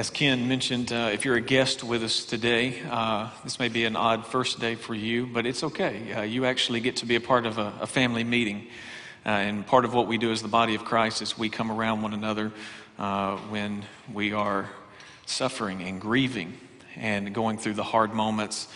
[0.00, 3.84] As Ken mentioned, uh, if you're a guest with us today, uh, this may be
[3.84, 6.14] an odd first day for you, but it's okay.
[6.14, 8.66] Uh, you actually get to be a part of a, a family meeting.
[9.26, 11.70] Uh, and part of what we do as the body of Christ is we come
[11.70, 12.50] around one another
[12.98, 14.70] uh, when we are
[15.26, 16.58] suffering and grieving
[16.96, 18.68] and going through the hard moments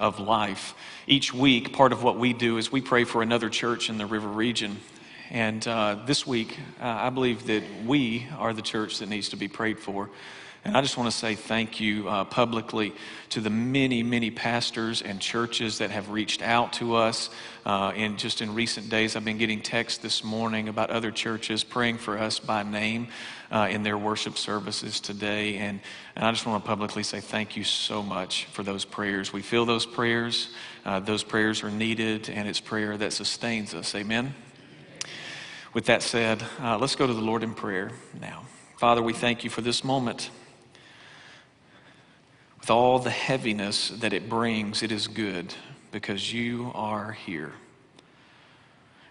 [0.00, 0.74] of life.
[1.06, 4.06] Each week, part of what we do is we pray for another church in the
[4.06, 4.80] river region.
[5.30, 9.46] And uh, this week, I believe that we are the church that needs to be
[9.46, 10.10] prayed for.
[10.64, 12.94] And I just want to say thank you uh, publicly
[13.30, 17.30] to the many, many pastors and churches that have reached out to us.
[17.66, 21.64] Uh, and just in recent days, I've been getting texts this morning about other churches
[21.64, 23.08] praying for us by name
[23.50, 25.56] uh, in their worship services today.
[25.56, 25.80] And,
[26.14, 29.32] and I just want to publicly say thank you so much for those prayers.
[29.32, 30.54] We feel those prayers,
[30.84, 33.96] uh, those prayers are needed, and it's prayer that sustains us.
[33.96, 34.32] Amen.
[35.74, 37.90] With that said, uh, let's go to the Lord in prayer
[38.20, 38.44] now.
[38.76, 40.30] Father, we thank you for this moment
[42.62, 45.52] with all the heaviness that it brings, it is good
[45.90, 47.52] because you are here.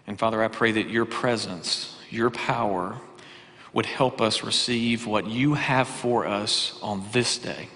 [0.06, 2.96] And Father, I pray that your presence, your power,
[3.74, 7.68] would help us receive what you have for us on this day.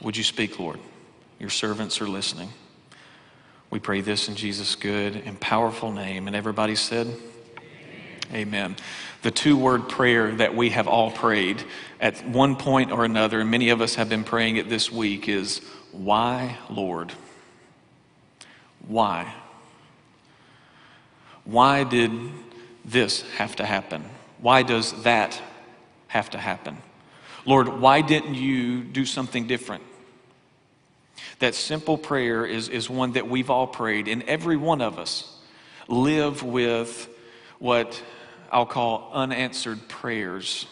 [0.00, 0.80] Would you speak, Lord?
[1.38, 2.48] Your servants are listening.
[3.68, 6.28] We pray this in Jesus' good and powerful name.
[6.28, 7.14] And everybody said,
[8.32, 8.74] Amen.
[9.22, 11.62] The two word prayer that we have all prayed
[12.00, 15.28] at one point or another, and many of us have been praying it this week,
[15.28, 15.60] is
[15.92, 17.12] Why, Lord?
[18.86, 19.32] Why?
[21.44, 22.10] Why did
[22.84, 24.04] this have to happen?
[24.40, 25.40] Why does that
[26.08, 26.78] have to happen?
[27.44, 29.84] Lord, why didn't you do something different?
[31.38, 35.36] That simple prayer is, is one that we've all prayed, and every one of us
[35.88, 37.08] live with
[37.58, 38.02] what
[38.52, 40.66] I'll call unanswered prayers.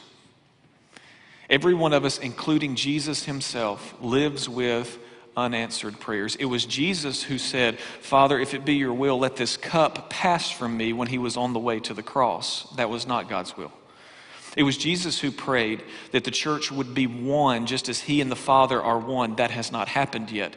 [1.48, 4.98] Every one of us, including Jesus himself, lives with
[5.36, 6.36] unanswered prayers.
[6.36, 10.50] It was Jesus who said, Father, if it be your will, let this cup pass
[10.50, 12.70] from me when he was on the way to the cross.
[12.76, 13.72] That was not God's will.
[14.56, 15.82] It was Jesus who prayed
[16.12, 19.36] that the church would be one just as he and the Father are one.
[19.36, 20.54] That has not happened yet.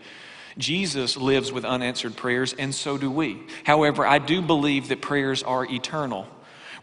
[0.57, 3.41] Jesus lives with unanswered prayers, and so do we.
[3.63, 6.27] However, I do believe that prayers are eternal.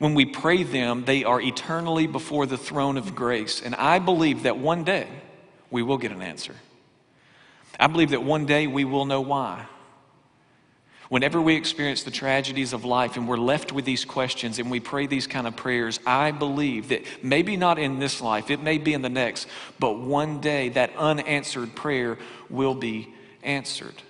[0.00, 3.60] When we pray them, they are eternally before the throne of grace.
[3.60, 5.06] And I believe that one day
[5.70, 6.54] we will get an answer.
[7.78, 9.66] I believe that one day we will know why.
[11.10, 14.80] Whenever we experience the tragedies of life and we're left with these questions and we
[14.80, 18.78] pray these kind of prayers, I believe that maybe not in this life, it may
[18.78, 22.16] be in the next, but one day that unanswered prayer
[22.48, 23.12] will be
[23.42, 24.02] answered.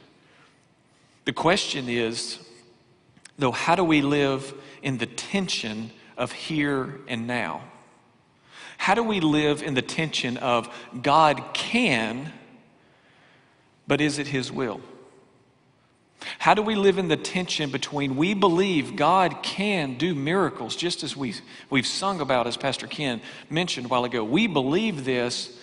[1.25, 2.39] The question is,
[3.41, 7.63] though, how do we live in the tension of here and now?
[8.77, 12.33] How do we live in the tension of God can,
[13.87, 14.81] but is it His will?
[16.39, 21.03] How do we live in the tension between we believe God can do miracles, just
[21.03, 21.35] as we,
[21.71, 24.23] we've sung about, as Pastor Ken mentioned a while ago?
[24.25, 25.59] We believe this,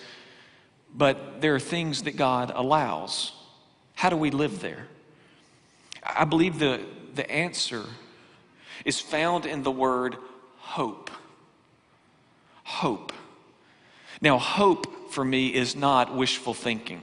[0.94, 3.32] but there are things that God allows.
[3.94, 4.86] How do we live there?
[6.04, 6.80] I believe the,
[7.14, 7.84] the answer
[8.84, 10.16] is found in the word
[10.58, 11.10] hope.
[12.64, 13.12] Hope.
[14.20, 17.00] Now, hope for me is not wishful thinking.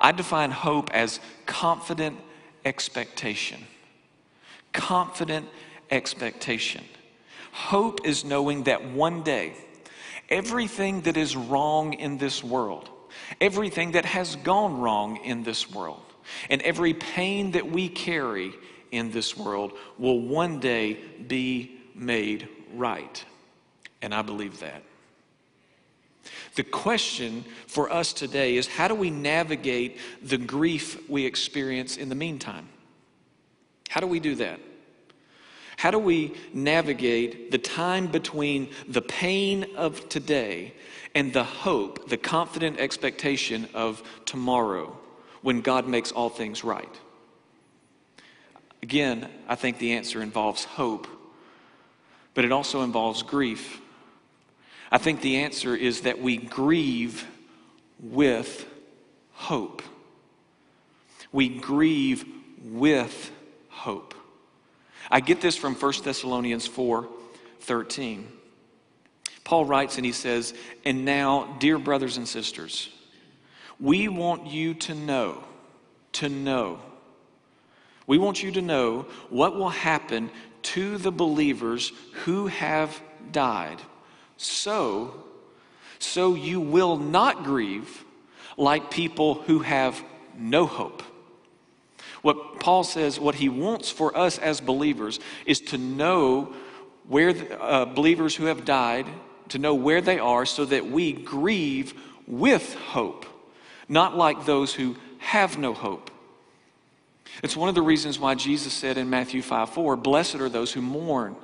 [0.00, 2.18] I define hope as confident
[2.64, 3.66] expectation.
[4.72, 5.48] Confident
[5.90, 6.84] expectation.
[7.52, 9.54] Hope is knowing that one day,
[10.28, 12.88] everything that is wrong in this world,
[13.40, 16.02] everything that has gone wrong in this world,
[16.50, 18.52] and every pain that we carry
[18.94, 23.24] in this world will one day be made right.
[24.00, 24.82] And I believe that.
[26.54, 32.08] The question for us today is how do we navigate the grief we experience in
[32.08, 32.68] the meantime?
[33.88, 34.60] How do we do that?
[35.76, 40.72] How do we navigate the time between the pain of today
[41.14, 44.96] and the hope, the confident expectation of tomorrow
[45.42, 47.00] when God makes all things right?
[48.84, 51.06] Again, I think the answer involves hope,
[52.34, 53.80] but it also involves grief.
[54.92, 57.26] I think the answer is that we grieve
[57.98, 58.68] with
[59.32, 59.80] hope.
[61.32, 62.26] We grieve
[62.62, 63.32] with
[63.70, 64.12] hope.
[65.10, 67.08] I get this from 1 Thessalonians 4
[67.60, 68.28] 13.
[69.44, 70.52] Paul writes and he says,
[70.84, 72.90] And now, dear brothers and sisters,
[73.80, 75.42] we want you to know,
[76.12, 76.80] to know
[78.06, 80.30] we want you to know what will happen
[80.62, 81.92] to the believers
[82.24, 83.00] who have
[83.32, 83.80] died,
[84.36, 85.24] so
[85.98, 88.04] so you will not grieve
[88.56, 90.02] like people who have
[90.36, 91.02] no hope.
[92.22, 96.54] What Paul says, what he wants for us as believers is to know
[97.08, 99.06] where the, uh, believers who have died,
[99.50, 101.94] to know where they are so that we grieve
[102.26, 103.26] with hope,
[103.88, 106.10] not like those who have no hope.
[107.42, 110.72] It's one of the reasons why Jesus said in Matthew 5 4, Blessed are those
[110.72, 111.36] who mourn,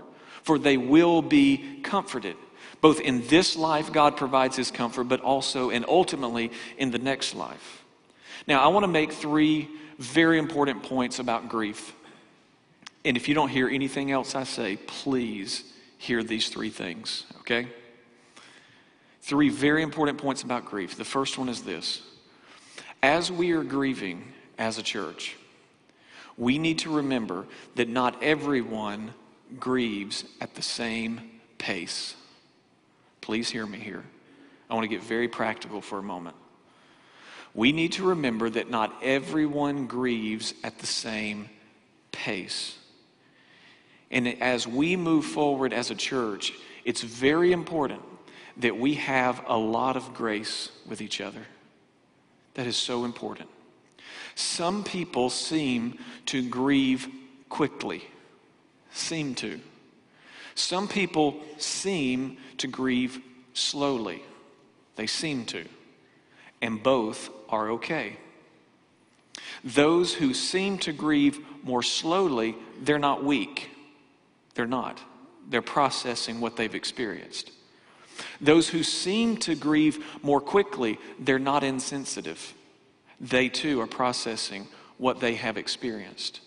[0.42, 2.36] for they will be comforted.
[2.80, 7.34] Both in this life, God provides his comfort, but also and ultimately in the next
[7.34, 7.84] life.
[8.46, 11.94] Now, I want to make three very important points about grief.
[13.04, 15.64] And if you don't hear anything else I say, please
[15.98, 17.68] hear these three things, okay?
[19.22, 20.96] Three very important points about grief.
[20.96, 22.02] The first one is this
[23.02, 25.36] As we are grieving as a church,
[26.40, 29.12] we need to remember that not everyone
[29.58, 31.20] grieves at the same
[31.58, 32.16] pace.
[33.20, 34.02] Please hear me here.
[34.70, 36.34] I want to get very practical for a moment.
[37.52, 41.50] We need to remember that not everyone grieves at the same
[42.10, 42.78] pace.
[44.10, 46.54] And as we move forward as a church,
[46.86, 48.00] it's very important
[48.56, 51.42] that we have a lot of grace with each other.
[52.54, 53.50] That is so important.
[54.34, 57.08] Some people seem to grieve
[57.48, 58.04] quickly,
[58.92, 59.60] seem to.
[60.54, 63.20] Some people seem to grieve
[63.54, 64.22] slowly.
[64.96, 65.64] They seem to.
[66.60, 68.16] And both are okay.
[69.64, 73.70] Those who seem to grieve more slowly, they're not weak.
[74.54, 75.00] They're not.
[75.48, 77.50] They're processing what they've experienced.
[78.40, 82.54] Those who seem to grieve more quickly, they're not insensitive.
[83.20, 86.40] They too are processing what they have experienced.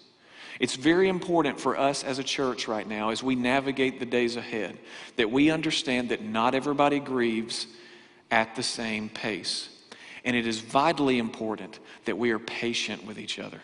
[0.60, 4.36] It's very important for us as a church right now, as we navigate the days
[4.36, 4.78] ahead,
[5.16, 7.68] that we understand that not everybody grieves
[8.30, 9.70] at the same pace.
[10.26, 13.62] And it is vitally important that we are patient with each other.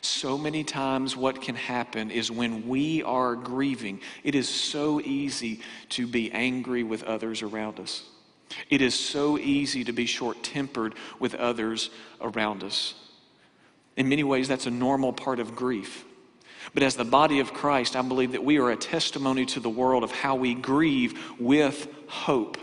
[0.00, 5.60] So many times, what can happen is when we are grieving, it is so easy
[5.90, 8.04] to be angry with others around us.
[8.68, 12.94] It is so easy to be short tempered with others around us.
[13.96, 16.04] In many ways, that's a normal part of grief.
[16.74, 19.70] But as the body of Christ, I believe that we are a testimony to the
[19.70, 22.58] world of how we grieve with hope.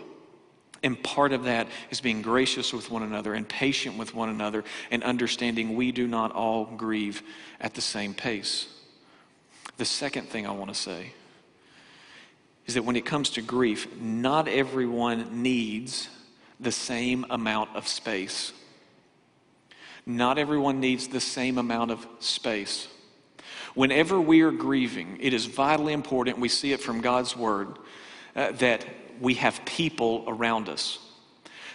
[0.83, 4.63] And part of that is being gracious with one another and patient with one another
[4.91, 7.23] and understanding we do not all grieve
[7.59, 8.67] at the same pace.
[9.77, 11.13] The second thing I want to say
[12.67, 16.09] is that when it comes to grief, not everyone needs
[16.59, 18.51] the same amount of space.
[20.05, 22.87] Not everyone needs the same amount of space.
[23.73, 27.77] Whenever we are grieving, it is vitally important, we see it from God's word,
[28.35, 28.85] uh, that
[29.21, 30.99] we have people around us.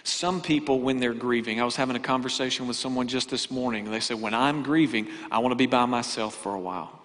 [0.03, 3.89] Some people, when they're grieving, I was having a conversation with someone just this morning.
[3.89, 7.01] They said, When I'm grieving, I want to be by myself for a while.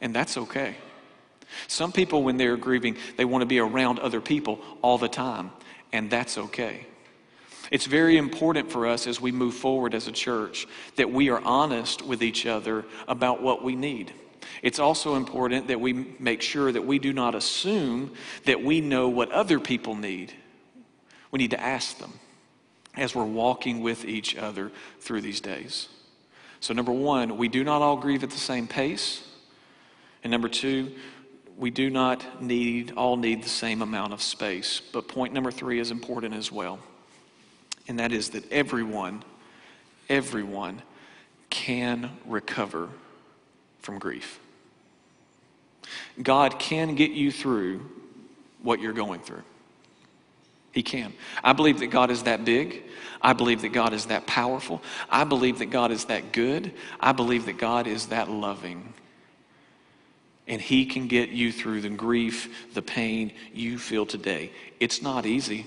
[0.00, 0.76] And that's okay.
[1.68, 5.50] Some people, when they're grieving, they want to be around other people all the time.
[5.92, 6.86] And that's okay.
[7.70, 10.66] It's very important for us as we move forward as a church
[10.96, 14.12] that we are honest with each other about what we need.
[14.62, 18.12] It's also important that we make sure that we do not assume
[18.44, 20.32] that we know what other people need.
[21.30, 22.12] We need to ask them
[22.96, 25.88] as we're walking with each other through these days.
[26.60, 29.22] So, number one, we do not all grieve at the same pace.
[30.24, 30.92] And number two,
[31.58, 34.80] we do not need all need the same amount of space.
[34.92, 36.78] But point number three is important as well.
[37.88, 39.22] And that is that everyone,
[40.08, 40.82] everyone
[41.50, 42.88] can recover
[43.80, 44.40] from grief.
[46.22, 47.88] God can get you through
[48.62, 49.42] what you're going through.
[50.72, 51.14] He can.
[51.42, 52.82] I believe that God is that big.
[53.22, 54.82] I believe that God is that powerful.
[55.08, 56.72] I believe that God is that good.
[57.00, 58.92] I believe that God is that loving.
[60.46, 64.52] And He can get you through the grief, the pain you feel today.
[64.80, 65.66] It's not easy,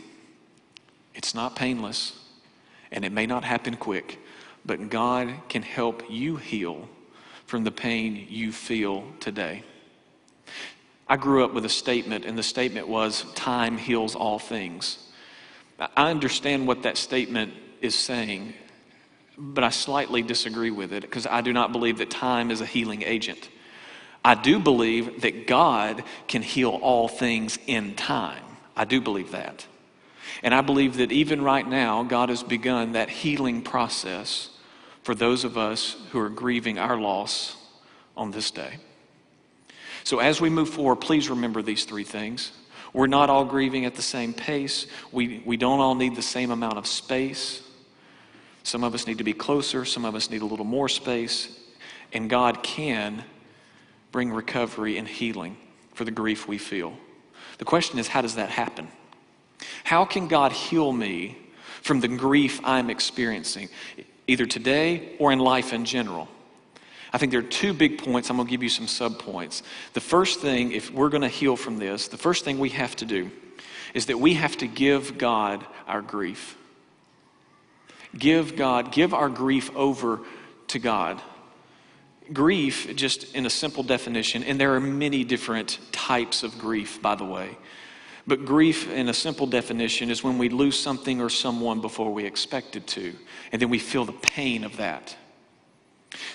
[1.13, 2.17] it's not painless,
[2.91, 4.19] and it may not happen quick,
[4.65, 6.87] but God can help you heal
[7.45, 9.63] from the pain you feel today.
[11.07, 14.99] I grew up with a statement, and the statement was, Time heals all things.
[15.79, 18.53] I understand what that statement is saying,
[19.37, 22.65] but I slightly disagree with it because I do not believe that time is a
[22.65, 23.49] healing agent.
[24.23, 28.43] I do believe that God can heal all things in time.
[28.75, 29.65] I do believe that.
[30.43, 34.49] And I believe that even right now, God has begun that healing process
[35.03, 37.55] for those of us who are grieving our loss
[38.15, 38.75] on this day.
[40.03, 42.51] So, as we move forward, please remember these three things.
[42.93, 44.87] We're not all grieving at the same pace.
[45.11, 47.61] We, we don't all need the same amount of space.
[48.63, 51.57] Some of us need to be closer, some of us need a little more space.
[52.11, 53.23] And God can
[54.11, 55.57] bring recovery and healing
[55.93, 56.93] for the grief we feel.
[57.57, 58.87] The question is, how does that happen?
[59.83, 61.37] How can God heal me
[61.81, 63.69] from the grief I'm experiencing,
[64.27, 66.27] either today or in life in general?
[67.11, 68.29] I think there are two big points.
[68.29, 69.63] I'm going to give you some subpoints.
[69.93, 72.95] The first thing, if we're going to heal from this, the first thing we have
[72.97, 73.31] to do
[73.93, 76.55] is that we have to give God our grief.
[78.17, 80.19] Give God, give our grief over
[80.67, 81.21] to God.
[82.33, 87.15] Grief, just in a simple definition, and there are many different types of grief, by
[87.15, 87.57] the way.
[88.27, 92.25] But grief, in a simple definition, is when we lose something or someone before we
[92.25, 93.15] expected to,
[93.51, 95.15] and then we feel the pain of that.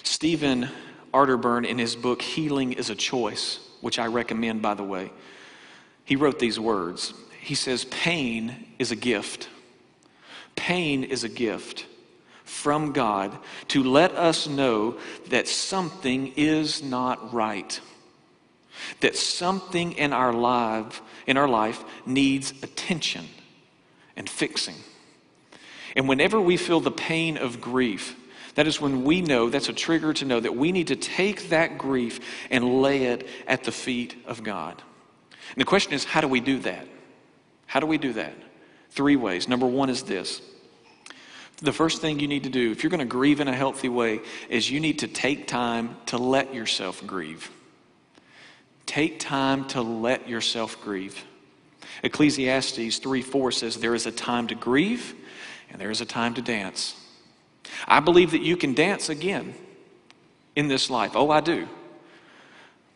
[0.02, 0.68] Stephen
[1.12, 5.12] Arterburn, in his book Healing is a Choice, which I recommend, by the way,
[6.04, 7.14] he wrote these words.
[7.40, 9.48] He says, Pain is a gift.
[10.56, 11.86] Pain is a gift
[12.44, 13.36] from God
[13.68, 14.96] to let us know
[15.28, 17.80] that something is not right.
[19.00, 23.26] That something in our life, in our life needs attention
[24.16, 24.76] and fixing.
[25.96, 28.16] And whenever we feel the pain of grief,
[28.54, 31.48] that is when we know, that's a trigger to know that we need to take
[31.48, 32.20] that grief
[32.50, 34.82] and lay it at the feet of God.
[35.30, 36.86] And the question is, how do we do that?
[37.66, 38.34] How do we do that?
[38.90, 39.48] Three ways.
[39.48, 40.40] Number one is this.
[41.58, 43.88] The first thing you need to do, if you're going to grieve in a healthy
[43.88, 47.50] way, is you need to take time to let yourself grieve.
[48.87, 51.25] Take time to let yourself grieve.
[52.02, 55.14] Ecclesiastes 3 4 says, There is a time to grieve
[55.70, 57.00] and there is a time to dance.
[57.88, 59.54] I believe that you can dance again
[60.54, 61.12] in this life.
[61.14, 61.66] Oh, I do.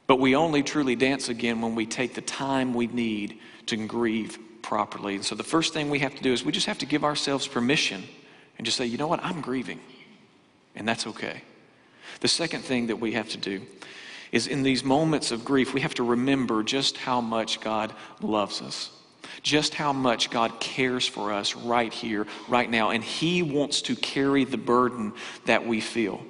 [0.07, 4.38] But we only truly dance again when we take the time we need to grieve
[4.62, 5.17] properly.
[5.17, 7.05] And so the first thing we have to do is we just have to give
[7.05, 8.05] ourselves permission
[8.59, 9.81] and just say, you know what, I'm grieving.
[10.75, 11.43] And that's okay.
[12.21, 13.62] The second thing that we have to do
[14.31, 18.61] is in these moments of grief, we have to remember just how much God loves
[18.61, 18.91] us
[19.43, 23.97] just how much God cares for us right here, right now, and He wants to
[23.97, 25.12] carry the burden
[25.47, 26.23] that we feel.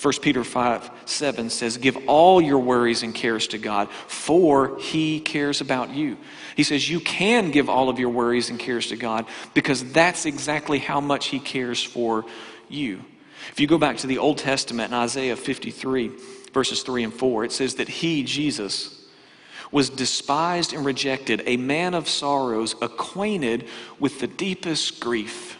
[0.00, 5.20] 1 Peter 5 7 says, Give all your worries and cares to God, for He
[5.20, 6.16] cares about you.
[6.56, 10.26] He says, You can give all of your worries and cares to God because that's
[10.26, 12.24] exactly how much He cares for
[12.68, 13.04] you.
[13.50, 16.10] If you go back to the Old Testament in Isaiah 53,
[16.52, 19.06] verses 3 and 4, it says that He, Jesus,
[19.70, 23.66] was despised and rejected, a man of sorrows, acquainted
[23.98, 25.58] with the deepest grief.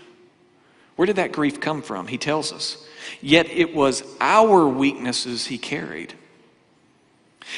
[0.96, 2.06] Where did that grief come from?
[2.06, 2.86] He tells us.
[3.20, 6.14] Yet it was our weaknesses he carried.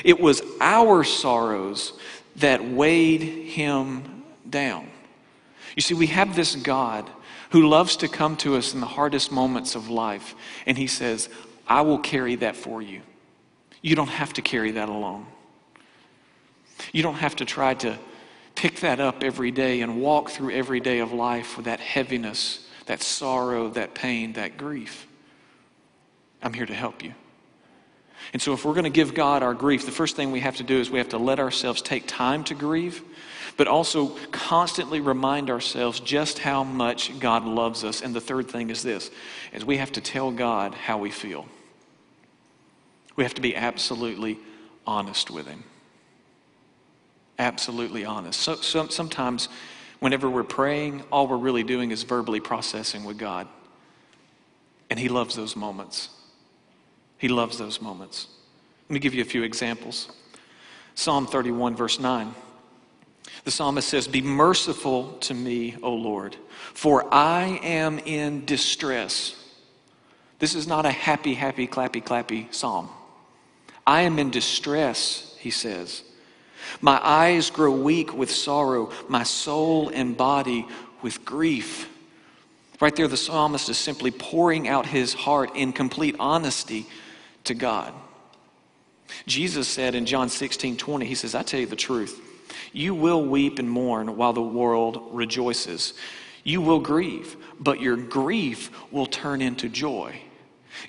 [0.05, 1.93] It was our sorrows
[2.37, 4.89] that weighed him down.
[5.75, 7.09] You see, we have this God
[7.51, 10.35] who loves to come to us in the hardest moments of life,
[10.67, 11.29] and he says,
[11.67, 13.03] I will carry that for you.
[13.83, 15.27] You don't have to carry that alone.
[16.93, 17.99] You don't have to try to
[18.55, 22.67] pick that up every day and walk through every day of life with that heaviness,
[22.87, 25.06] that sorrow, that pain, that grief.
[26.43, 27.15] I'm here to help you.
[28.33, 30.57] And so, if we're going to give God our grief, the first thing we have
[30.57, 33.03] to do is we have to let ourselves take time to grieve,
[33.57, 38.03] but also constantly remind ourselves just how much God loves us.
[38.03, 39.11] And the third thing is this
[39.53, 41.47] is we have to tell God how we feel.
[43.17, 44.39] We have to be absolutely
[44.87, 45.65] honest with him
[47.39, 48.41] absolutely honest.
[48.41, 49.49] So, so, sometimes,
[50.01, 53.49] whenever we're praying, all we're really doing is verbally processing with God.
[54.91, 56.11] And He loves those moments.
[57.19, 58.29] He loves those moments.
[58.89, 60.09] Let me give you a few examples.
[60.95, 62.35] Psalm 31, verse 9.
[63.45, 66.37] The psalmist says, Be merciful to me, O Lord,
[66.75, 69.43] for I am in distress.
[70.39, 72.89] This is not a happy, happy, clappy, clappy psalm.
[73.87, 76.03] I am in distress, he says.
[76.81, 80.67] My eyes grow weak with sorrow, my soul and body
[81.03, 81.89] with grief.
[82.81, 86.87] Right there, the psalmist is simply pouring out his heart in complete honesty
[87.47, 87.93] to God.
[89.27, 92.21] Jesus said in John 16 20, He says, I tell you the truth.
[92.73, 95.95] You will weep and mourn while the world rejoices.
[96.45, 100.21] You will grieve, but your grief will turn into joy.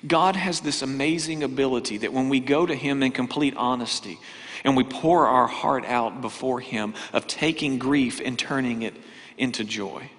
[0.06, 4.18] God has this amazing ability that when we go to Him in complete honesty,
[4.64, 8.94] and we pour our heart out before Him of taking grief and turning it
[9.36, 10.10] into joy.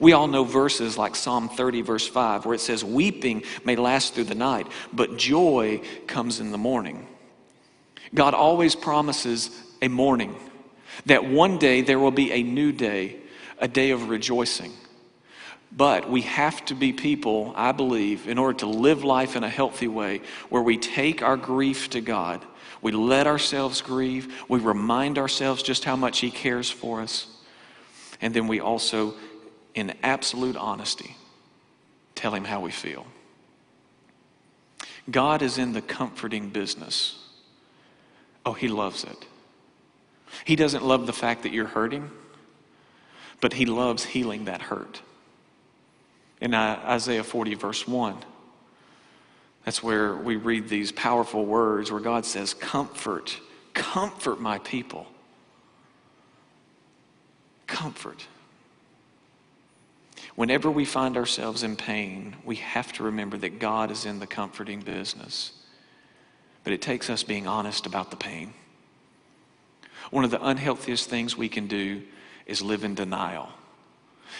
[0.00, 4.14] We all know verses like Psalm 30, verse 5, where it says, Weeping may last
[4.14, 7.06] through the night, but joy comes in the morning.
[8.14, 9.50] God always promises
[9.82, 10.34] a morning.
[11.06, 13.16] That one day there will be a new day,
[13.58, 14.72] a day of rejoicing.
[15.76, 19.48] But we have to be people, I believe, in order to live life in a
[19.48, 22.44] healthy way, where we take our grief to God.
[22.80, 24.44] We let ourselves grieve.
[24.48, 27.26] We remind ourselves just how much He cares for us.
[28.20, 29.14] And then we also,
[29.74, 31.16] in absolute honesty,
[32.14, 33.06] tell Him how we feel.
[35.10, 37.18] God is in the comforting business.
[38.46, 39.26] Oh, He loves it.
[40.44, 42.10] He doesn't love the fact that you're hurting,
[43.40, 45.02] but He loves healing that hurt
[46.40, 48.16] in uh, Isaiah 40, verse 1.
[49.64, 53.40] That's where we read these powerful words where God says, Comfort,
[53.72, 55.06] comfort my people.
[57.66, 58.26] Comfort.
[60.36, 64.26] Whenever we find ourselves in pain, we have to remember that God is in the
[64.26, 65.52] comforting business.
[66.64, 68.52] But it takes us being honest about the pain.
[70.10, 72.02] One of the unhealthiest things we can do
[72.46, 73.48] is live in denial.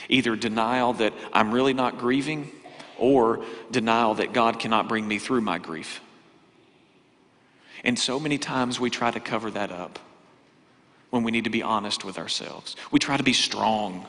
[0.08, 2.50] Either denial that I'm really not grieving,
[2.98, 6.00] or denial that God cannot bring me through my grief.
[7.82, 9.98] And so many times we try to cover that up
[11.10, 12.76] when we need to be honest with ourselves.
[12.90, 14.06] We try to be strong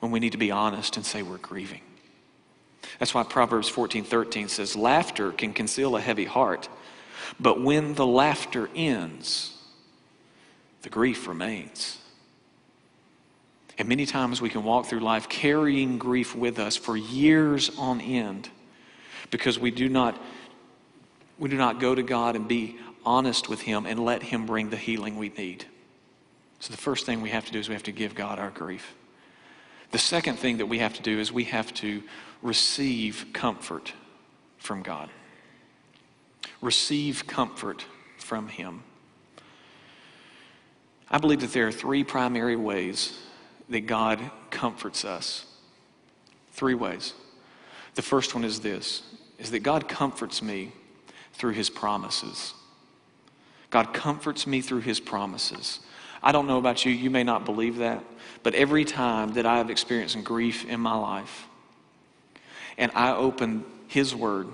[0.00, 1.80] when we need to be honest and say we're grieving.
[2.98, 6.68] That's why Proverbs 14 13 says, Laughter can conceal a heavy heart,
[7.38, 9.56] but when the laughter ends,
[10.82, 11.98] the grief remains.
[13.78, 18.00] And many times we can walk through life carrying grief with us for years on
[18.00, 18.50] end
[19.30, 20.20] because we do not,
[21.38, 22.76] we do not go to God and be
[23.06, 25.64] honest with Him and let Him bring the healing we need.
[26.58, 28.50] So the first thing we have to do is we have to give God our
[28.50, 28.94] grief.
[29.90, 32.02] The second thing that we have to do is we have to
[32.42, 33.92] receive comfort
[34.58, 35.08] from God.
[36.60, 37.86] Receive comfort
[38.18, 38.82] from Him.
[41.10, 43.18] I believe that there are three primary ways
[43.68, 45.46] that God comforts us.
[46.52, 47.14] Three ways.
[47.94, 49.02] The first one is this
[49.38, 50.72] is that God comforts me
[51.32, 52.54] through his promises.
[53.70, 55.78] God comforts me through his promises.
[56.22, 58.04] I don't know about you, you may not believe that,
[58.42, 61.46] but every time that I have experienced grief in my life
[62.76, 64.48] and I open his word,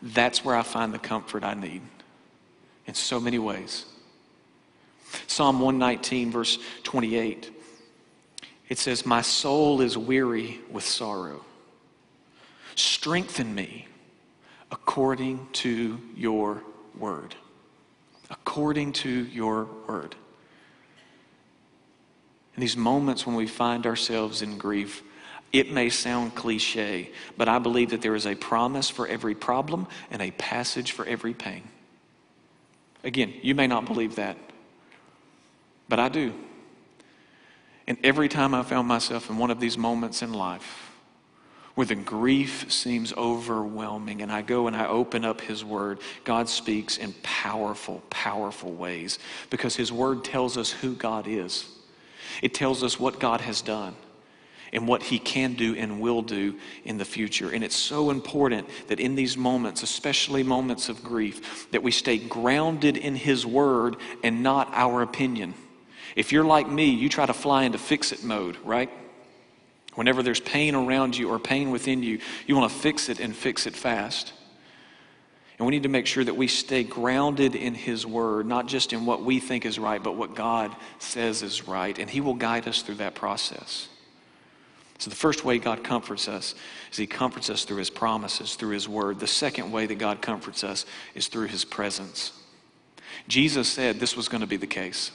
[0.00, 1.82] that's where I find the comfort I need
[2.86, 3.84] in so many ways.
[5.26, 7.52] Psalm 119, verse 28
[8.68, 11.44] it says, My soul is weary with sorrow.
[12.74, 13.88] Strengthen me
[14.70, 16.62] according to your
[16.96, 17.34] word.
[18.30, 20.14] According to your word.
[22.58, 25.04] In these moments when we find ourselves in grief,
[25.52, 29.86] it may sound cliche, but I believe that there is a promise for every problem
[30.10, 31.62] and a passage for every pain.
[33.04, 34.36] Again, you may not believe that,
[35.88, 36.34] but I do.
[37.86, 40.90] And every time I found myself in one of these moments in life
[41.76, 46.48] where the grief seems overwhelming, and I go and I open up His Word, God
[46.48, 51.76] speaks in powerful, powerful ways because His Word tells us who God is.
[52.42, 53.94] It tells us what God has done
[54.72, 57.50] and what He can do and will do in the future.
[57.50, 62.18] And it's so important that in these moments, especially moments of grief, that we stay
[62.18, 65.54] grounded in His Word and not our opinion.
[66.16, 68.90] If you're like me, you try to fly into fix it mode, right?
[69.94, 73.34] Whenever there's pain around you or pain within you, you want to fix it and
[73.34, 74.32] fix it fast.
[75.58, 78.92] And we need to make sure that we stay grounded in His Word, not just
[78.92, 81.98] in what we think is right, but what God says is right.
[81.98, 83.88] And He will guide us through that process.
[84.98, 86.54] So, the first way God comforts us
[86.92, 89.18] is He comforts us through His promises, through His Word.
[89.18, 92.32] The second way that God comforts us is through His presence.
[93.26, 95.10] Jesus said this was going to be the case.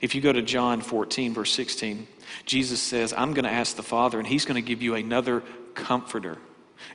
[0.00, 2.06] If you go to John 14, verse 16,
[2.44, 5.42] Jesus says, I'm going to ask the Father, and He's going to give you another
[5.74, 6.38] comforter.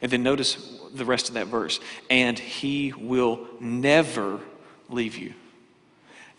[0.02, 1.80] And then notice the rest of that verse.
[2.10, 4.40] And He will never
[4.90, 5.34] leave you.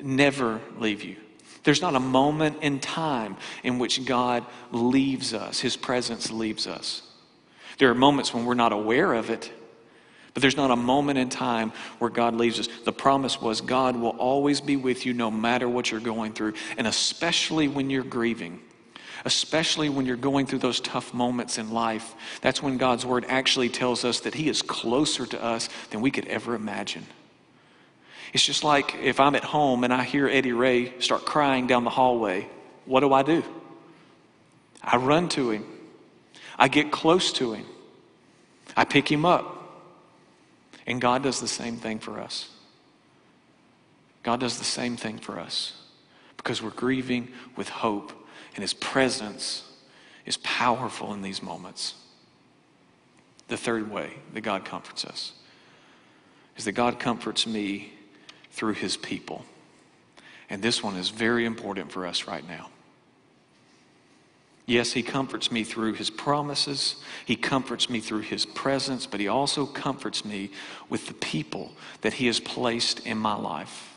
[0.00, 1.16] Never leave you.
[1.64, 7.02] There's not a moment in time in which God leaves us, His presence leaves us.
[7.78, 9.52] There are moments when we're not aware of it,
[10.34, 12.68] but there's not a moment in time where God leaves us.
[12.84, 16.54] The promise was God will always be with you no matter what you're going through,
[16.76, 18.60] and especially when you're grieving.
[19.24, 23.68] Especially when you're going through those tough moments in life, that's when God's word actually
[23.68, 27.06] tells us that He is closer to us than we could ever imagine.
[28.32, 31.84] It's just like if I'm at home and I hear Eddie Ray start crying down
[31.84, 32.48] the hallway,
[32.84, 33.42] what do I do?
[34.82, 35.64] I run to him.
[36.58, 37.66] I get close to him.
[38.76, 39.54] I pick him up.
[40.86, 42.48] And God does the same thing for us.
[44.22, 45.74] God does the same thing for us
[46.36, 48.12] because we're grieving with hope,
[48.58, 49.62] and His presence
[50.26, 51.94] is powerful in these moments.
[53.46, 55.30] The third way that God comforts us
[56.56, 57.92] is that God comforts me
[58.50, 59.44] through His people.
[60.50, 62.68] And this one is very important for us right now.
[64.66, 66.96] Yes, He comforts me through His promises.
[67.26, 70.50] He comforts me through His presence, but He also comforts me
[70.88, 73.94] with the people that He has placed in my life,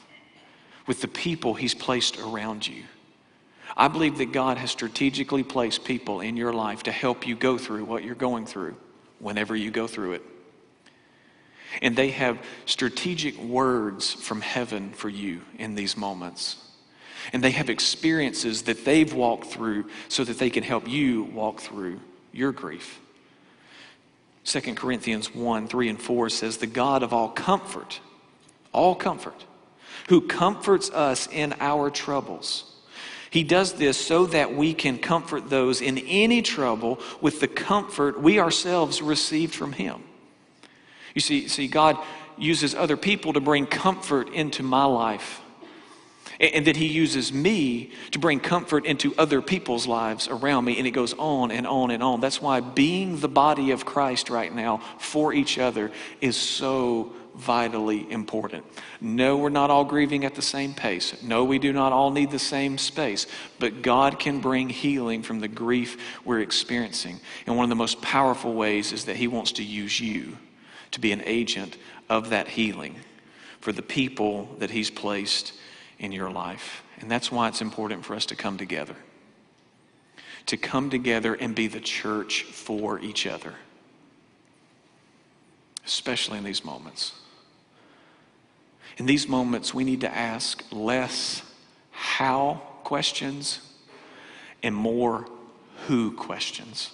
[0.85, 2.83] with the people He's placed around you.
[3.75, 7.57] I believe that God has strategically placed people in your life to help you go
[7.57, 8.75] through what you're going through
[9.19, 10.23] whenever you go through it.
[11.81, 16.57] And they have strategic words from heaven for you in these moments.
[17.31, 21.61] And they have experiences that they've walked through so that they can help you walk
[21.61, 21.99] through
[22.33, 22.99] your grief.
[24.43, 27.99] 2 Corinthians 1 3 and 4 says, The God of all comfort,
[28.73, 29.45] all comfort,
[30.09, 32.70] who comforts us in our troubles.
[33.31, 38.21] He does this so that we can comfort those in any trouble with the comfort
[38.21, 40.03] we ourselves received from Him.
[41.15, 41.97] You see, see, God
[42.37, 45.41] uses other people to bring comfort into my life
[46.41, 50.77] and that he uses me to bring comfort into other people's lives around me.
[50.79, 52.19] And it goes on and on and on.
[52.19, 58.11] That's why being the body of Christ right now for each other is so vitally
[58.11, 58.65] important.
[58.99, 61.21] No, we're not all grieving at the same pace.
[61.21, 63.27] No, we do not all need the same space.
[63.59, 67.19] But God can bring healing from the grief we're experiencing.
[67.45, 70.37] And one of the most powerful ways is that He wants to use you
[70.89, 71.77] to be an agent
[72.09, 72.95] of that healing
[73.59, 75.53] for the people that He's placed
[76.01, 76.83] in your life.
[76.99, 78.95] And that's why it's important for us to come together.
[80.47, 83.53] To come together and be the church for each other,
[85.85, 87.13] especially in these moments.
[88.97, 91.43] In these moments, we need to ask less
[91.91, 93.59] how questions
[94.63, 95.27] and more
[95.85, 96.89] who questions.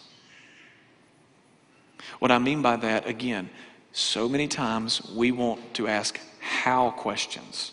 [2.19, 3.49] What I mean by that, again,
[3.93, 7.71] so many times we want to ask how questions.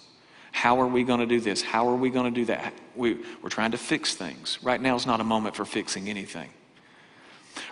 [0.55, 1.63] How are we going to do this?
[1.63, 2.73] How are we going to do that?
[2.95, 4.61] We, we're trying to fix things.
[4.63, 6.49] Right now is not a moment for fixing anything.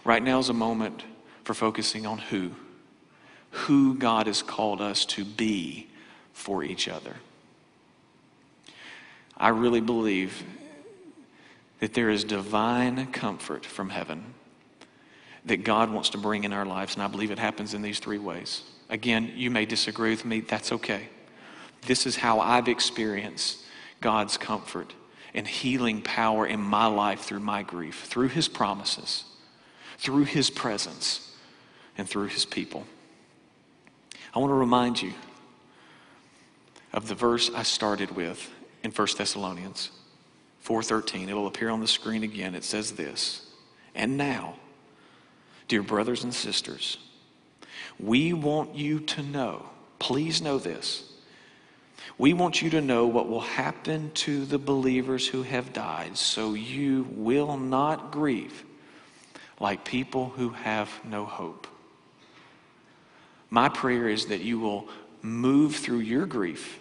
[0.04, 1.04] Right now is a moment
[1.44, 2.50] for focusing on who.
[3.50, 5.90] Who God has called us to be
[6.32, 7.14] for each other.
[9.36, 10.42] I really believe
[11.78, 14.34] that there is divine comfort from heaven
[15.44, 18.00] that God wants to bring in our lives, and I believe it happens in these
[18.00, 18.64] three ways.
[18.90, 21.08] Again, you may disagree with me, that's okay.
[21.86, 23.58] This is how I've experienced
[24.00, 24.94] God's comfort
[25.34, 29.24] and healing power in my life through my grief, through His promises,
[29.98, 31.34] through His presence,
[31.98, 32.86] and through His people.
[34.34, 35.12] I want to remind you
[36.92, 38.50] of the verse I started with
[38.82, 39.90] in 1 Thessalonians
[40.64, 41.28] 4:13.
[41.28, 42.54] It'll appear on the screen again.
[42.54, 43.42] It says this,
[43.94, 44.56] "And now,
[45.68, 46.98] dear brothers and sisters,
[47.98, 51.11] we want you to know, please know this,
[52.18, 56.54] we want you to know what will happen to the believers who have died, so
[56.54, 58.64] you will not grieve
[59.58, 61.66] like people who have no hope.
[63.48, 64.88] My prayer is that you will
[65.20, 66.78] move through your grief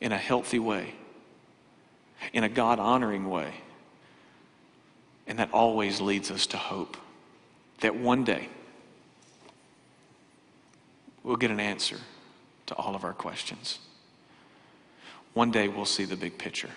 [0.00, 0.94] in a healthy way,
[2.32, 3.52] in a God honoring way,
[5.26, 6.96] and that always leads us to hope.
[7.80, 8.48] That one day
[11.22, 11.98] we'll get an answer
[12.66, 13.78] to all of our questions.
[15.34, 16.70] One day we'll see the big picture.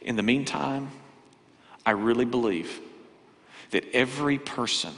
[0.00, 0.90] In the meantime,
[1.84, 2.80] I really believe
[3.70, 4.94] that every person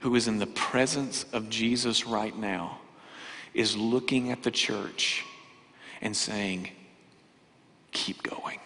[0.00, 2.78] who is in the presence of Jesus right now
[3.54, 5.24] is looking at the church
[6.00, 6.70] and saying,
[7.92, 8.60] Keep going.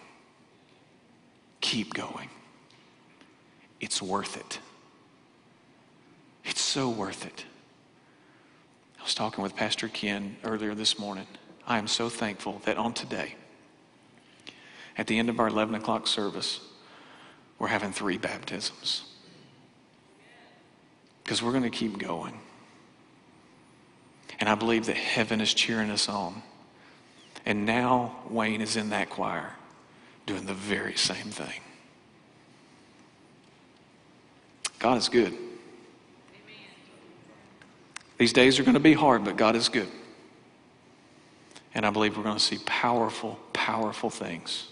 [1.61, 2.29] Keep going.
[3.79, 4.59] It's worth it.
[6.43, 7.45] It's so worth it.
[8.99, 11.27] I was talking with Pastor Ken earlier this morning.
[11.71, 13.35] I am so thankful that on today,
[14.97, 16.59] at the end of our 11 o'clock service,
[17.59, 19.05] we're having three baptisms.
[21.23, 22.37] Because we're going to keep going.
[24.41, 26.43] And I believe that heaven is cheering us on.
[27.45, 29.53] And now Wayne is in that choir
[30.25, 31.61] doing the very same thing.
[34.77, 35.37] God is good.
[38.17, 39.87] These days are going to be hard, but God is good.
[41.73, 44.67] And I believe we're going to see powerful, powerful things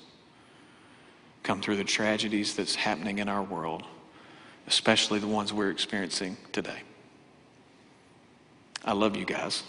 [1.43, 3.83] come through the tragedies that's happening in our world,
[4.67, 6.81] especially the ones we're experiencing today.
[8.83, 9.63] I love you guys.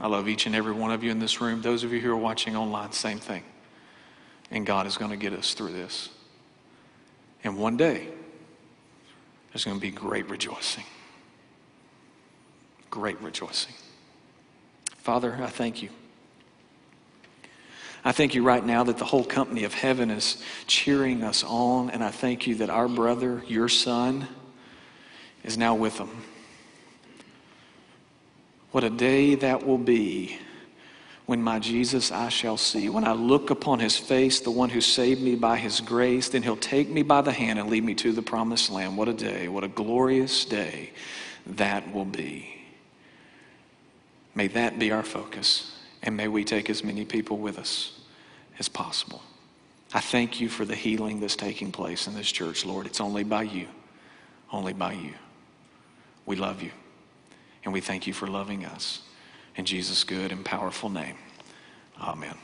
[0.00, 1.62] I love each and every one of you in this room.
[1.62, 3.42] Those of you who are watching online, same thing.
[4.50, 6.10] And God is going to get us through this.
[7.42, 8.08] And one day,
[9.52, 10.84] there's going to be great rejoicing.
[12.90, 13.74] Great rejoicing.
[15.04, 15.90] Father, I thank you.
[18.06, 21.90] I thank you right now that the whole company of heaven is cheering us on,
[21.90, 24.26] and I thank you that our brother, your son,
[25.42, 26.22] is now with them.
[28.72, 30.38] What a day that will be
[31.26, 32.88] when my Jesus I shall see.
[32.88, 36.42] When I look upon his face, the one who saved me by his grace, then
[36.42, 38.96] he'll take me by the hand and lead me to the promised land.
[38.96, 40.92] What a day, what a glorious day
[41.44, 42.53] that will be.
[44.34, 47.98] May that be our focus, and may we take as many people with us
[48.58, 49.22] as possible.
[49.92, 52.86] I thank you for the healing that's taking place in this church, Lord.
[52.86, 53.68] It's only by you,
[54.52, 55.14] only by you.
[56.26, 56.72] We love you,
[57.64, 59.02] and we thank you for loving us.
[59.56, 61.16] In Jesus' good and powerful name,
[62.00, 62.34] amen.